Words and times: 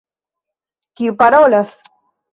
Kiu 0.95 1.15
parolas? 1.21 1.77